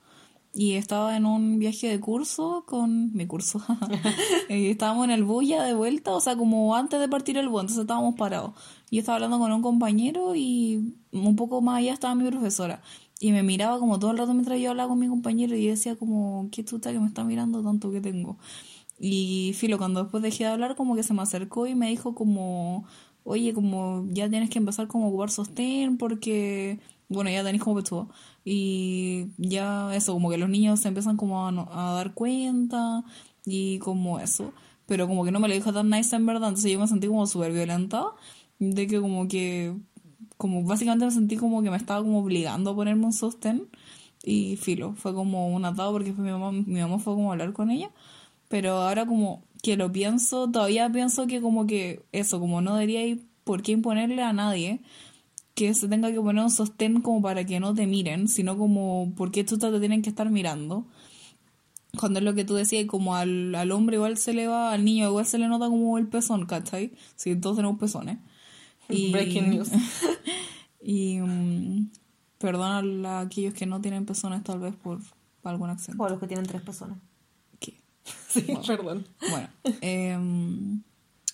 [0.54, 3.62] Y estaba en un viaje de curso con mi curso.
[4.50, 7.48] y estábamos en el bus ya de vuelta, o sea, como antes de partir el
[7.48, 8.52] bus, entonces estábamos parados.
[8.92, 12.82] Yo estaba hablando con un compañero y un poco más allá estaba mi profesora.
[13.22, 15.96] Y me miraba como todo el rato mientras yo hablaba con mi compañero y decía
[15.96, 18.38] como, qué tuta que me está mirando tanto que tengo.
[19.00, 22.14] Y filo, cuando después dejé de hablar, como que se me acercó y me dijo
[22.14, 22.86] como,
[23.24, 27.78] oye, como ya tienes que empezar como a ocupar sostén porque, bueno, ya tenés como
[27.78, 28.08] pechuga.
[28.44, 33.04] Y ya eso, como que los niños se empiezan como a, no- a dar cuenta
[33.46, 34.54] y como eso.
[34.88, 37.08] Pero como que no me lo dijo tan nice en verdad, entonces yo me sentí
[37.08, 38.06] como súper violenta
[38.60, 39.76] de que como que,
[40.38, 43.70] como básicamente me sentí como que me estaba como obligando a ponerme un sostén.
[44.24, 47.34] Y filo, fue como un atado porque después mi mamá, mi mamá fue como a
[47.34, 47.90] hablar con ella.
[48.50, 53.06] Pero ahora como que lo pienso, todavía pienso que como que eso, como no debería
[53.06, 54.82] ir por qué imponerle a nadie
[55.54, 59.14] que se tenga que poner un sostén como para que no te miren, sino como
[59.16, 60.86] por qué tú te tienen que estar mirando.
[62.00, 64.86] Cuando es lo que tú decías, como al, al hombre igual se le va, al
[64.86, 66.94] niño igual se le nota como el pezón, ¿cachai?
[67.16, 68.18] Sí, todos tenemos pezones.
[68.90, 69.70] Y, Breaking news.
[70.84, 71.92] y mm,
[72.38, 75.00] perdón a aquellos que no tienen pezones tal vez por
[75.44, 76.04] algún acento.
[76.04, 76.98] O los que tienen tres personas.
[77.60, 77.82] ¿Qué?
[78.28, 79.08] Sí, perdón.
[79.30, 79.48] Bueno,
[79.80, 80.82] em,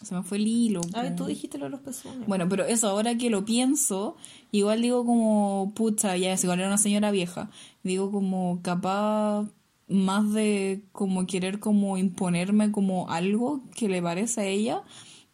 [0.04, 0.82] se me fue el hilo.
[0.94, 1.24] A ver, po.
[1.24, 2.28] tú dijiste lo de los pezones.
[2.28, 4.16] Bueno, pero eso, ahora que lo pienso,
[4.52, 7.50] igual digo como, pucha, ya es igual era una señora vieja.
[7.84, 9.48] Digo como capaz
[9.88, 14.84] más de como querer como imponerme como algo que le parece a ella,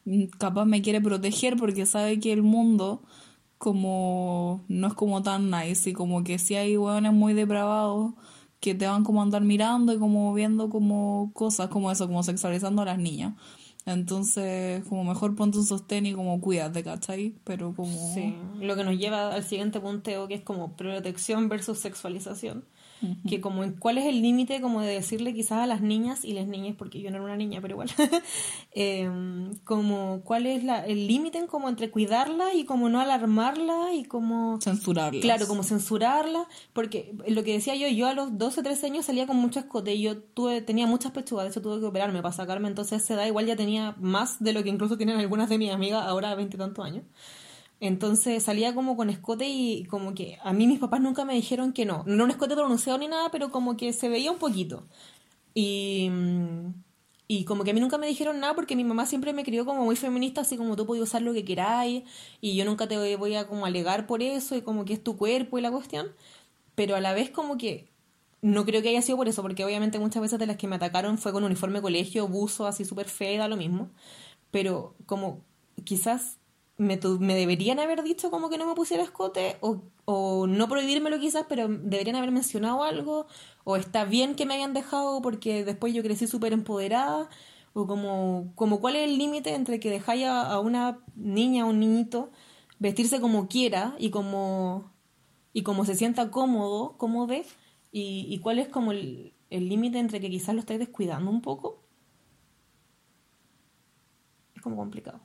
[0.06, 3.04] mm, capaz me quiere proteger porque sabe que el mundo
[3.58, 8.14] como no es como tan nice y como que si hay hueones muy depravados
[8.60, 12.24] que te van como a andar mirando y como viendo como cosas como eso, como
[12.24, 13.34] sexualizando a las niñas.
[13.86, 17.36] Entonces, como mejor ponte un sostén y como cuídate, ¿cachai?
[17.44, 18.14] Pero como...
[18.14, 22.66] Sí, lo que nos lleva al siguiente punteo que es como protección versus sexualización.
[23.28, 26.32] Que como en cuál es el límite como de decirle quizás a las niñas y
[26.32, 27.90] las niñas, porque yo no era una niña, pero igual,
[28.72, 33.94] em, como cuál es la, el límite en como entre cuidarla y como no alarmarla
[33.94, 34.58] y como...
[34.62, 35.22] Censurarlas.
[35.22, 39.28] Claro, como censurarla, porque lo que decía yo, yo a los 12, 13 años salía
[39.28, 42.70] con mucho escote yo tuve, tenía muchas pechugas, de hecho tuve que operarme para sacarme,
[42.70, 45.58] entonces a esa edad igual ya tenía más de lo que incluso tienen algunas de
[45.58, 47.04] mis amigas ahora a veintitantos años.
[47.80, 51.74] Entonces salía como con escote y como que a mí mis papás nunca me dijeron
[51.74, 52.04] que no.
[52.06, 54.88] No era un escote pronunciado ni nada, pero como que se veía un poquito.
[55.54, 56.10] Y,
[57.28, 59.66] y como que a mí nunca me dijeron nada porque mi mamá siempre me crió
[59.66, 62.04] como muy feminista, así como tú puedes usar lo que queráis
[62.42, 65.18] y yo nunca te voy a como alegar por eso y como que es tu
[65.18, 66.08] cuerpo y la cuestión.
[66.76, 67.93] Pero a la vez como que
[68.44, 70.76] no creo que haya sido por eso, porque obviamente muchas veces de las que me
[70.76, 73.90] atacaron fue con uniforme de colegio, buzo, así súper fea y da lo mismo.
[74.52, 75.44] Pero como
[75.86, 76.40] quizás
[76.78, 81.20] me, me deberían haber dicho como que no me pusiera escote o, o no prohibírmelo
[81.20, 83.28] quizás, pero deberían haber mencionado algo
[83.64, 87.30] o está bien que me hayan dejado porque después yo crecí súper empoderada
[87.74, 91.70] o como, como cuál es el límite entre que dejáis a, a una niña o
[91.70, 92.32] un niñito
[92.80, 94.92] vestirse como quiera y como,
[95.54, 97.28] y como se sienta cómodo, cómodo
[97.94, 101.82] y, y cuál es como el límite entre que quizás lo estáis descuidando un poco.
[104.56, 105.22] Es como complicado.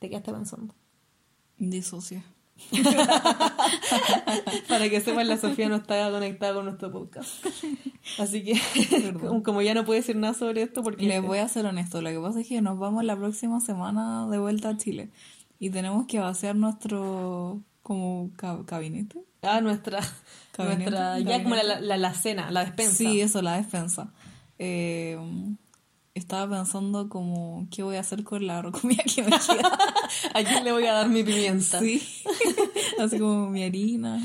[0.00, 0.74] Te quedaste pensando.
[1.56, 2.22] Disocia.
[4.68, 7.44] Para que sepan, la Sofía no está conectada con nuestro podcast.
[8.18, 8.54] Así que,
[9.44, 12.10] como- ya no puede decir nada sobre esto, porque Les voy a ser honesto, lo
[12.10, 15.10] que pasa es que nos vamos la próxima semana de vuelta a Chile
[15.58, 19.24] y tenemos que vaciar nuestro como ca- gabinete.
[19.42, 20.00] Ah, nuestra,
[21.24, 22.96] ya como la, la, la, la cena, la despensa.
[22.96, 24.12] Sí, eso, la despensa.
[24.58, 25.16] Eh,
[26.14, 29.78] estaba pensando como qué voy a hacer con la comida que me queda.
[30.34, 31.78] ¿A quién le voy a dar mi pimienta?
[31.78, 32.02] sí,
[32.98, 34.20] así como mi harina.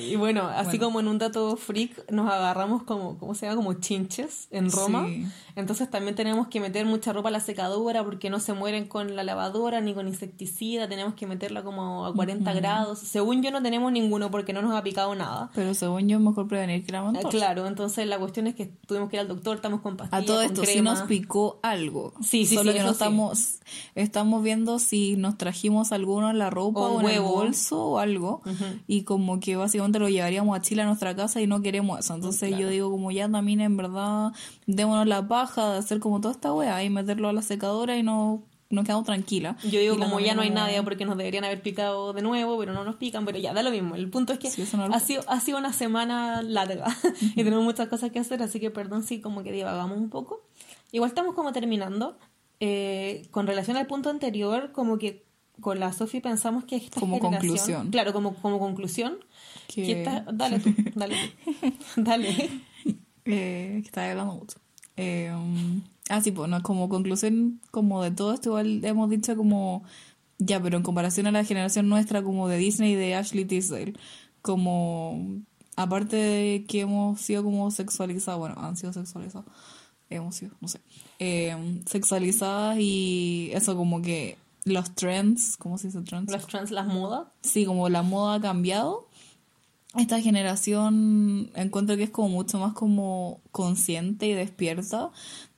[0.00, 0.86] Y bueno, así Bueno.
[0.86, 3.56] como en un dato freak, nos agarramos como, ¿cómo se llama?
[3.56, 5.06] Como chinches en Roma.
[5.06, 5.24] Sí.
[5.56, 9.16] Entonces también tenemos que meter mucha ropa a la secadora porque no se mueren con
[9.16, 10.88] la lavadora ni con insecticida.
[10.88, 12.98] Tenemos que meterla como a 40 grados.
[13.00, 15.50] Según yo no tenemos ninguno porque no nos ha picado nada.
[15.54, 17.30] Pero según yo, mejor prevenir que Ah, lamentar.
[17.30, 20.26] Claro, entonces la cuestión es que tuvimos que ir al doctor, estamos con pastillas, A
[20.26, 22.12] todo esto, si nos picó algo.
[22.22, 23.58] Sí, sí, Solo sí, que no estamos,
[23.94, 27.84] estamos viendo si nos trajimos alguno en la ropa O o, un en el bolso
[27.84, 28.42] o algo.
[28.86, 32.14] Y como que básicamente lo llevaríamos a Chile a nuestra casa y no queremos eso.
[32.14, 34.32] Entonces yo digo como ya también en verdad
[34.66, 38.02] démonos la paja de hacer como toda esta wea y meterlo a la secadora y
[38.02, 39.62] no nos quedamos tranquilas.
[39.64, 42.72] Yo digo como ya no hay nadie porque nos deberían haber picado de nuevo, pero
[42.72, 43.94] no nos pican, pero ya da lo mismo.
[43.94, 46.86] El punto es que Sí, no ha, sido, ha sido una semana larga
[47.34, 50.42] y tenemos muchas cosas que hacer, así que perdón si como que divagamos un poco.
[50.92, 52.18] Igual estamos como terminando.
[52.60, 55.24] Eh, con relación al punto anterior, como que
[55.60, 57.90] con la Sofi pensamos que esta Como generación- conclusión.
[57.90, 59.18] Claro, como, como conclusión.
[59.66, 61.72] Que- que esta- dale tú, dale tú.
[61.96, 62.28] dale.
[63.24, 64.58] Eh, que estaba hablando mucho.
[64.96, 69.36] Eh, um, ah, sí, pues, no, como conclusión como de todo esto, igual hemos dicho
[69.36, 69.84] como,
[70.38, 73.92] ya, pero en comparación a la generación nuestra como de Disney y de Ashley Tisdale,
[74.42, 75.40] como,
[75.76, 79.46] aparte de que hemos sido como sexualizados, bueno, han sido sexualizados,
[80.10, 80.80] hemos sido, no sé,
[81.18, 81.54] eh,
[81.86, 86.32] sexualizadas y eso como que los trends, ¿cómo se dice trends?
[86.32, 87.28] Los trans, las modas.
[87.42, 89.08] sí, como la moda ha cambiado,
[89.96, 95.10] esta generación encuentro que es como mucho más como consciente y despierta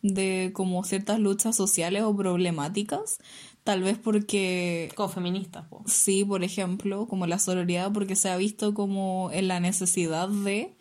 [0.02, 3.18] de como ciertas luchas sociales o problemáticas,
[3.64, 5.82] tal vez porque Como feministas, po.
[5.86, 10.76] sí, por ejemplo, como la sororidad, porque se ha visto como en la necesidad de,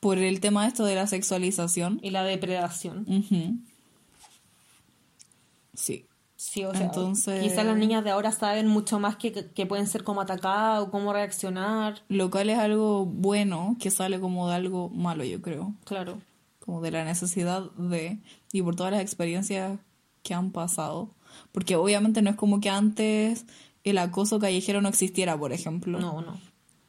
[0.00, 1.98] por el tema esto de la sexualización.
[2.02, 3.04] Y la depredación.
[5.74, 6.06] Sí.
[6.44, 9.86] Sí, o sea, Entonces- quizás las niñas de ahora saben mucho más que, que pueden
[9.86, 12.02] ser como atacadas o cómo reaccionar.
[12.08, 15.72] Lo cual es algo bueno que sale como de algo malo, yo creo.
[15.84, 16.18] Claro.
[16.58, 18.18] como de la necesidad de
[18.52, 19.78] y por todas las experiencias
[20.24, 21.10] que han pasado
[21.52, 23.46] porque obviamente no es como que antes
[23.84, 26.38] el acoso callejero no existiera por ejemplo No, no.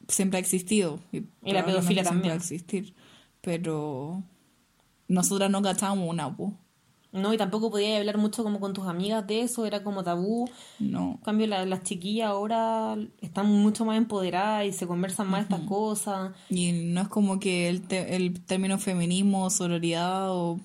[0.08, 2.28] siempre ha existido y, Y la pedofilia siempre también.
[2.30, 2.94] va a existir
[3.40, 4.22] pero
[5.08, 6.52] nosotras no cachábamos una po.
[7.14, 10.48] No, y tampoco podías hablar mucho como con tus amigas de eso, era como tabú.
[10.78, 15.42] no En cambio, la- las chiquillas ahora están mucho más empoderadas y se conversan más
[15.44, 16.32] estas cosas.
[16.50, 20.58] y no es como que el, te- el término feminismo sororidad o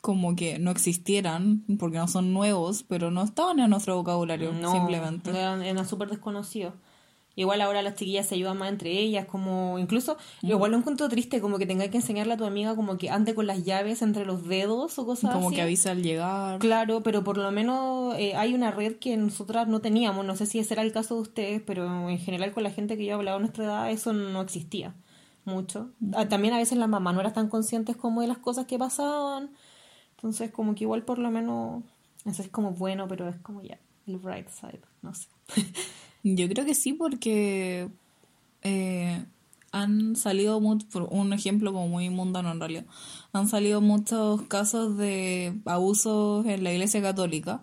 [0.00, 4.72] como que no existieran porque no son nuevos pero no estaban en nuestro vocabulario No,
[4.72, 6.72] simplemente eran, eran súper desconocidos.
[7.40, 11.40] Igual ahora las chiquillas se ayudan más entre ellas, como incluso, igual lo encuentro triste,
[11.40, 14.26] como que tengas que enseñarle a tu amiga como que ande con las llaves entre
[14.26, 15.56] los dedos o cosas como así.
[15.56, 19.68] que avisa al llegar Claro, pero por lo menos eh, hay una red que nosotras
[19.68, 20.26] no teníamos.
[20.26, 22.98] No sé si ese era el caso de ustedes, pero en general con la gente
[22.98, 24.94] que yo hablaba a nuestra edad eso no existía
[25.46, 25.92] mucho.
[26.12, 28.78] Ah, También a veces las mamás no eran tan conscientes como de las cosas que
[28.78, 29.48] pasaban.
[30.16, 31.84] Entonces como que igual por lo menos,
[32.26, 35.28] eso es como bueno, pero es como ya, el bright side, no sé.
[36.22, 37.88] Yo creo que sí, porque
[38.62, 39.24] eh,
[39.72, 42.84] han salido, mu- por un ejemplo como muy mundano en realidad,
[43.32, 47.62] han salido muchos casos de abusos en la iglesia católica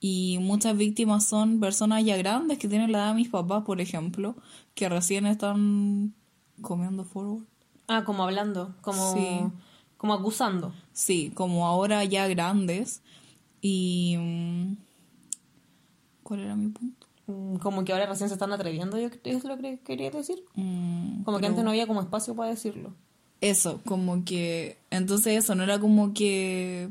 [0.00, 3.80] y muchas víctimas son personas ya grandes que tienen la edad de mis papás, por
[3.80, 4.36] ejemplo,
[4.74, 6.12] que recién están
[6.60, 7.44] comiendo forward.
[7.88, 9.40] Ah, como hablando, como, Sí.
[9.96, 10.72] como acusando.
[10.92, 13.00] Sí, como ahora ya grandes
[13.62, 14.16] y...
[14.18, 14.76] mm,
[16.22, 16.95] ¿Cuál era mi punto?
[17.26, 20.44] Mm, Como que ahora recién se están atreviendo, yo es lo que quería decir.
[20.54, 22.92] Mm, Como que antes no había como espacio para decirlo.
[23.40, 24.78] Eso, como que.
[24.90, 26.88] Entonces, eso no era como que.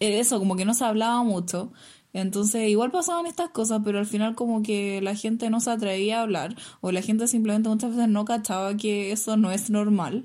[0.00, 1.72] era Eso, como que no se hablaba mucho.
[2.14, 6.18] Entonces, igual pasaban estas cosas, pero al final como que la gente no se atrevía
[6.18, 10.24] a hablar o la gente simplemente muchas veces no cachaba que eso no es normal.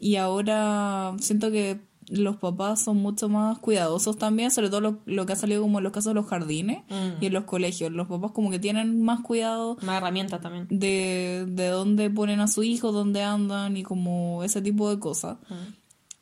[0.00, 5.26] Y ahora siento que los papás son mucho más cuidadosos también, sobre todo lo, lo
[5.26, 6.82] que ha salido como en los casos de los jardines
[7.20, 7.92] y en los colegios.
[7.92, 10.66] Los papás como que tienen más cuidado Más herramientas también.
[10.70, 15.36] de, de dónde ponen a su hijo, dónde andan y como ese tipo de cosas.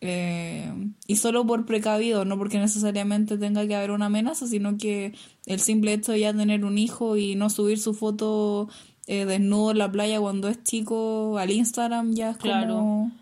[0.03, 0.71] Eh,
[1.07, 5.15] y solo por precavido, no porque necesariamente tenga que haber una amenaza, sino que
[5.47, 8.69] el simple hecho de ya tener un hijo y no subir su foto
[9.07, 12.75] eh, desnudo en la playa cuando es chico al Instagram ya es Claro.
[12.75, 13.13] como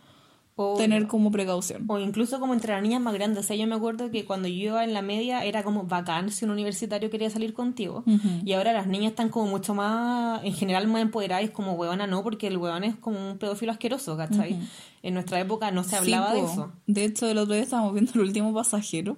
[0.57, 1.85] O, tener como precaución.
[1.89, 3.45] o incluso como entre las niñas más grandes.
[3.45, 6.31] O sea, yo me acuerdo que cuando yo iba en la media era como bacán
[6.31, 8.05] si un universitario quería salir contigo.
[8.45, 11.43] Y ahora las niñas están como mucho más, en general, más empoderadas.
[11.43, 14.57] Y es como huevona no, porque el huevón es como un pedófilo asqueroso, ¿cachai?
[15.03, 16.73] En nuestra época no se hablaba Sí, de eso.
[16.87, 19.17] De hecho, el otro día estábamos viendo el último pasajero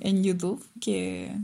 [0.00, 1.36] en YouTube, que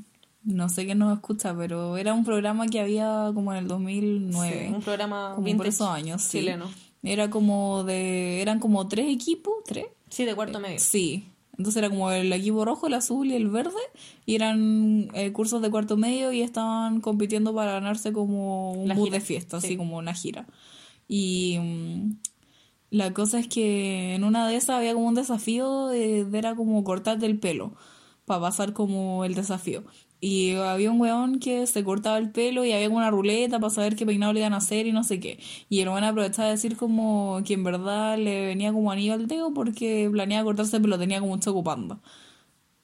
[0.45, 4.67] no sé quién nos escucha, pero era un programa que había como en el 2009.
[4.69, 6.41] Sí, un programa como por vintage esos años, sí.
[6.41, 6.67] chileno.
[7.03, 9.87] Era como de, eran como tres equipos, tres.
[10.09, 10.79] Sí, de cuarto medio.
[10.79, 11.27] Sí.
[11.59, 13.81] Entonces era como el equipo rojo, el azul y el verde.
[14.25, 18.95] Y eran eh, cursos de cuarto medio y estaban compitiendo para ganarse como un La
[18.95, 19.67] bus gira, de fiesta, sí.
[19.67, 20.47] así como una gira.
[21.09, 22.17] Y mm,
[22.91, 26.55] la cosa es que en una de esas había como un desafío de, de era
[26.55, 27.75] como cortarte el pelo
[28.25, 29.85] para pasar como el desafío.
[30.25, 33.97] Y había un weón que se cortaba el pelo y había una ruleta para saber
[33.97, 35.41] qué peinado le iban a hacer y no sé qué.
[35.69, 39.27] Y el weón aprovechaba de decir como que en verdad le venía como anillo al
[39.27, 41.99] dedo porque planeaba cortarse el pelo, tenía como un chocopanda.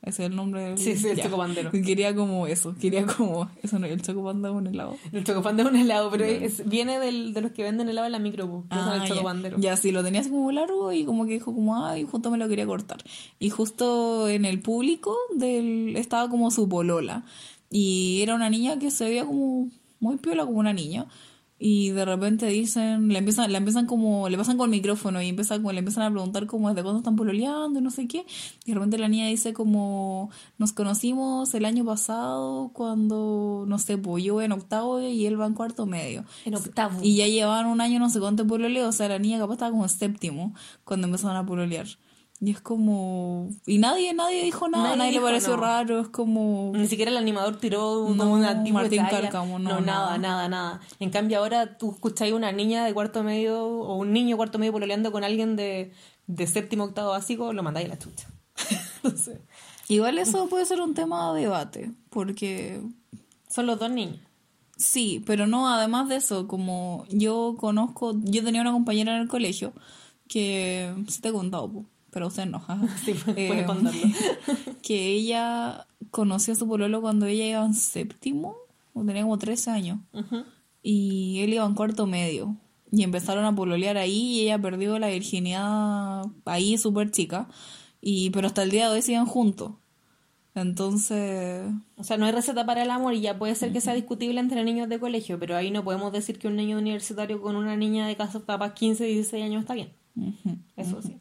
[0.09, 0.79] Ese es el nombre del...
[0.79, 1.71] Sí, sí, el chocopandero.
[1.71, 3.51] Quería como eso, quería como...
[3.63, 4.97] Eso no, el chocopanda es un helado.
[5.13, 8.13] El chocopán es un helado, pero es- viene del, de los que venden helado en
[8.13, 9.15] la micro, que son el Ah, ya.
[9.15, 9.59] chocopandero.
[9.59, 12.39] Ya, sí, lo tenía así como largo y como que dijo como, ay, justo me
[12.39, 12.99] lo quería cortar.
[13.39, 17.25] Y justo en el público del estaba como su polola.
[17.71, 19.69] Y era una niña que se veía como
[20.01, 21.07] muy piola, como una niña.
[21.61, 25.29] Y de repente dicen, le empiezan, le empiezan como, le pasan con el micrófono y
[25.29, 28.25] empieza, como, le empiezan a preguntar como desde cuándo están pololeando y no sé qué.
[28.65, 33.99] Y de repente la niña dice como, nos conocimos el año pasado cuando, no sé,
[33.99, 36.25] pues yo en octavo y él va en cuarto medio.
[36.45, 37.01] En octavo.
[37.03, 39.73] Y ya llevaban un año no sé cuánto pololeo, o sea, la niña capaz estaba
[39.73, 41.89] como en séptimo cuando empezaron a pololear.
[42.41, 43.49] Y es como...
[43.67, 45.63] Y nadie, nadie dijo nada, Nadie nadie, dijo le pareció no.
[45.63, 46.71] raro, es como...
[46.73, 48.37] Ni siquiera el animador tiró un- No,
[48.73, 49.05] Martín.
[49.11, 50.49] Cárcamo, no, no, nada, nada.
[50.49, 50.81] nada.
[51.01, 54.59] En cambio ahora tú escucháis una niña de cuarto medio o un niño de cuarto
[54.61, 55.93] medio pololeando con alguien de,
[56.29, 58.29] de séptimo octavo básico, lo mandáis a la chucha.
[59.03, 59.41] Entonces,
[59.89, 62.81] Igual eso puede ser un tema de debate, porque
[63.49, 64.19] son los dos niños.
[64.77, 69.29] Sí, pero no, además de eso, como yo conozco, yo tenía una compañera en el
[69.29, 69.73] colegio
[70.29, 71.85] que, sí te he contado, po,
[72.19, 72.61] pero usted no.
[73.05, 74.01] Sí, puedes Eh, contarlo.
[74.83, 78.57] que ella conoció a su pololo cuando ella iba en séptimo,
[78.93, 80.01] o tenía como 13 años,
[80.83, 82.57] y él iba en cuarto medio,
[82.91, 87.49] y empezaron a pololear ahí, y ella perdió la virginidad ahí súper chica,
[88.01, 89.73] y pero hasta el día de hoy siguen juntos.
[90.57, 93.95] Entonces, O sea, no hay receta para el amor y ya puede ser que sea
[93.95, 97.55] discutible entre niños de colegio, pero ahí no podemos decir que un niño universitario con
[97.55, 99.93] una niña de casa capaz 15, 16 años está bien.
[100.77, 101.17] Eso sí.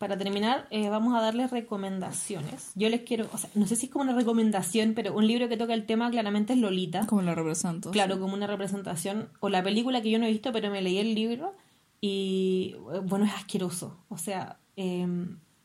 [0.00, 2.72] Para terminar, eh, vamos a darles recomendaciones.
[2.74, 5.46] Yo les quiero, o sea, no sé si es como una recomendación, pero un libro
[5.50, 7.04] que toca el tema claramente es Lolita.
[7.06, 7.90] como la represento.
[7.90, 9.28] Claro, como una representación.
[9.40, 11.54] O la película que yo no he visto, pero me leí el libro
[12.00, 13.98] y, eh, bueno, es asqueroso.
[14.08, 15.06] O sea, eh,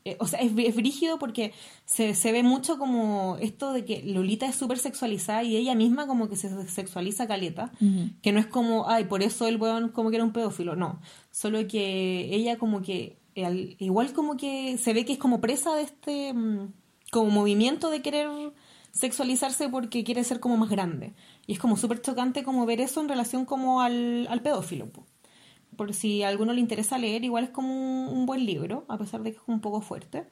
[0.07, 1.51] eh, o sea es, es brígido porque
[1.85, 6.07] se, se ve mucho como esto de que Lolita es súper sexualizada y ella misma
[6.07, 7.71] como que se sexualiza caleta.
[8.21, 10.75] Que no es como, ay, por eso el weón como que era un pedófilo.
[10.75, 10.99] No.
[11.31, 15.75] Solo que ella como que, al- igual como que se ve que es como presa
[15.75, 16.71] de este mm,
[17.11, 18.29] como movimiento de querer
[18.91, 21.13] sexualizarse porque quiere ser como más grande.
[21.47, 24.89] Y es como súper chocante como ver eso en relación como al, al pedófilo.
[24.89, 25.05] po.
[25.75, 28.97] Por si a alguno le interesa leer, igual es como un, un buen libro, a
[28.97, 30.25] pesar de que es un poco fuerte.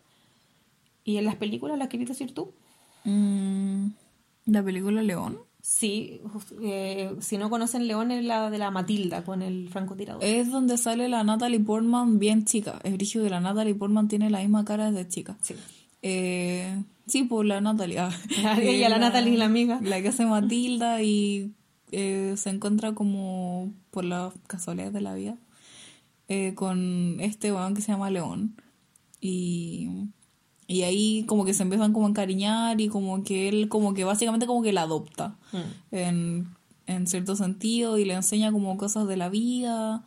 [1.04, 2.54] ¿Y en las películas las querías decir tú?
[3.04, 3.88] Mm,
[4.46, 6.20] la película León Sí,
[6.62, 10.22] eh, si no conocen León es la de la Matilda con el francotirador.
[10.22, 12.82] es donde sale la Natalie Portman bien chica.
[12.84, 15.38] Es brígido que la Natalie Portman tiene la misma cara de chica.
[15.42, 15.56] Sí.
[16.02, 17.98] Eh, sí, pues la Natalie.
[18.00, 18.12] ah.
[18.62, 19.80] Ella, Eh, la Natalie, la amiga.
[19.82, 21.54] La que hace Matilda y
[21.94, 25.38] eh, se encuentra como por las casualidades de la vida
[26.28, 28.58] eh, con este weón que se llama León.
[29.22, 30.10] Y,
[30.68, 34.04] y ahí como que se empiezan como a encariñar y como que él como que
[34.04, 35.96] básicamente como que la adopta Mm.
[35.96, 36.48] en,
[36.88, 40.04] en cierto sentido y le enseña como cosas de la vida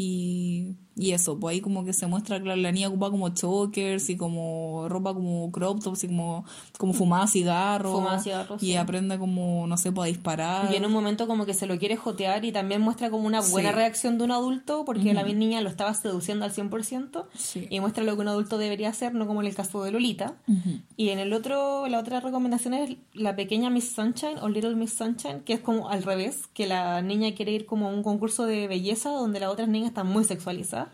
[0.00, 4.08] y y eso, pues ahí como que se muestra que la niña ocupa como chokers
[4.08, 6.46] y como ropa como crop tops y como,
[6.78, 7.92] como fumaba cigarros.
[7.92, 8.76] Fumaba cigarros, Y sí.
[8.76, 10.72] aprende como, no sé, pues a disparar.
[10.72, 13.42] Y en un momento como que se lo quiere jotear y también muestra como una
[13.42, 13.74] buena Sí.
[13.74, 17.66] reacción de un adulto porque la niña lo estaba seduciendo al 100% Sí.
[17.68, 20.36] y muestra lo que un adulto debería hacer, no como en el caso de Lolita.
[20.48, 20.78] Ujú.
[20.96, 24.94] Y en el otro, la otra recomendación es la pequeña Miss Sunshine o Little Miss
[24.94, 28.46] Sunshine, que es como al revés, que la niña quiere ir como a un concurso
[28.46, 30.88] de belleza donde las otras niñas están muy sexualizadas.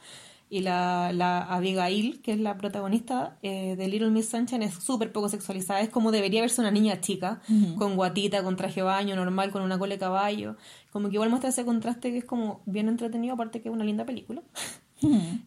[0.51, 5.11] Y la, la Abigail, que es la protagonista eh, de Little Miss Sunshine, es súper
[5.11, 5.81] poco sexualizada.
[5.81, 7.41] Es como debería verse una niña chica,
[7.79, 10.57] con guatita, con traje de baño, normal, con una cola de caballo.
[10.91, 13.85] Como que igual muestra ese contraste que es como bien entretenido, aparte que es una
[13.85, 14.43] linda película.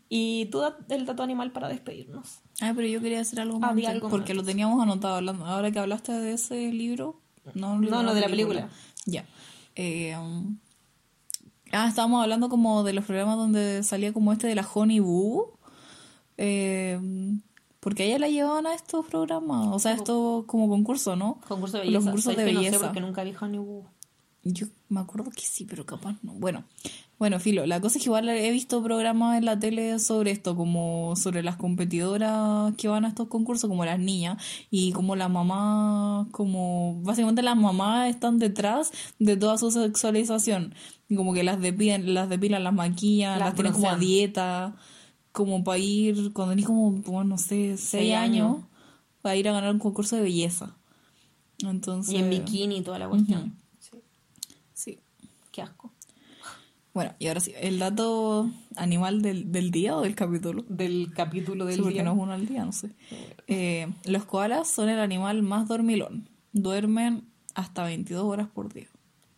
[0.10, 2.40] Y tú da el dato animal para despedirnos.
[2.60, 3.72] Ah, pero yo quería hacer algo más.
[3.88, 4.44] Algo porque más.
[4.44, 5.16] lo teníamos anotado.
[5.16, 7.22] hablando- Ahora que hablaste de ese libro.
[7.54, 8.70] No, No, no, de la película.
[9.06, 9.24] Ya.
[9.76, 10.58] Eh, um,
[11.76, 15.54] ah, estábamos hablando como de los programas donde salía como este de la Honey Boo.
[16.38, 17.00] Eh,
[17.80, 19.68] porque a ella la llevaban a estos programas.
[19.72, 21.40] O sea, estos como concursos, ¿no?
[21.48, 22.06] Concurso de Los belleza.
[22.06, 22.86] concursos ¿Sabes de que No sé belleza.
[22.86, 23.86] porque nunca vi Honey Boo.
[24.48, 26.34] Yo me acuerdo que sí, pero capaz no.
[26.34, 26.66] Bueno,
[27.18, 30.56] bueno, Filo, la cosa es que igual he visto programas en la tele sobre esto,
[30.56, 34.38] como sobre las competidoras que van a estos concursos, como las niñas,
[34.70, 40.76] y como las mamás, como básicamente las mamás están detrás de toda su sexualización.
[41.10, 44.76] Y como que las depilan, las depilan, las maquillan, Las las, tienen como a dieta,
[45.32, 48.58] como para ir, cuando tenés como, bueno, no sé, seis años.
[48.58, 48.66] años,
[49.24, 50.78] para ir a ganar un concurso de belleza.
[51.64, 52.14] Entonces.
[52.14, 53.66] Y en bikini y toda la cuestión.
[55.56, 55.90] Qué asco.
[56.96, 60.64] Bueno, y ahora sí, el dato animal del, del día o del capítulo.
[60.70, 62.04] Del capítulo del Sí, porque día.
[62.04, 62.90] no es uno al día, no sé.
[63.48, 66.30] Eh, los koalas son el animal más dormilón.
[66.54, 68.88] Duermen hasta 22 horas por día.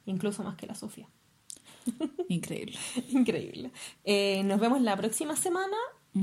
[0.06, 1.10] Incluso más que la Sofía.
[2.30, 2.78] Increíble.
[3.10, 3.72] Increíble.
[4.04, 5.76] Eh, nos vemos la próxima semana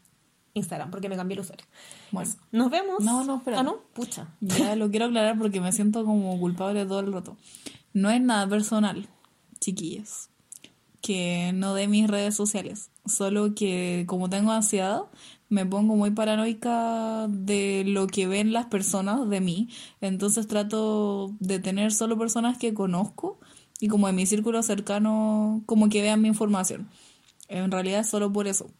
[0.54, 1.66] Instagram, porque me cambié el usuario.
[2.10, 2.30] Bueno.
[2.50, 3.00] Nos vemos.
[3.00, 3.60] No, no, espera.
[3.60, 4.28] Ah, no, pucha.
[4.40, 7.36] Ya lo quiero aclarar porque me siento como culpable todo el rato.
[7.92, 9.08] No es nada personal,
[9.60, 10.30] chiquillas.
[11.00, 12.90] Que no de mis redes sociales.
[13.06, 15.02] Solo que como tengo ansiedad,
[15.52, 19.68] me pongo muy paranoica de lo que ven las personas de mí.
[20.00, 23.38] Entonces trato de tener solo personas que conozco
[23.78, 26.88] y como en mi círculo cercano, como que vean mi información.
[27.48, 28.70] En realidad es solo por eso.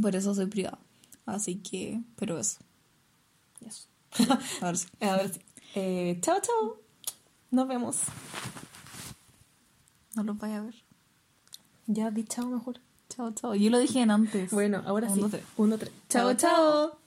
[0.00, 0.78] Por eso soy privada.
[1.26, 2.60] Así que, pero eso.
[3.66, 3.86] Eso.
[4.62, 4.88] A ver si.
[5.04, 5.40] A ver si.
[5.74, 6.80] Eh, chao, chao.
[7.50, 7.98] Nos vemos.
[10.14, 10.74] No lo vaya a ver.
[11.86, 12.80] Ya di chao mejor.
[13.20, 13.54] Chao, chao.
[13.54, 14.50] Yo lo dije en antes.
[14.50, 15.20] Bueno, ahora Un, sí.
[15.20, 15.42] dos, tres.
[15.58, 15.92] Uno, tres.
[16.08, 16.88] Chao, chao.
[16.88, 16.99] chao.